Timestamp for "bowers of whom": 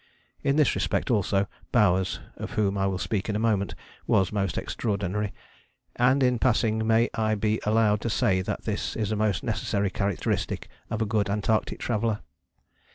1.71-2.75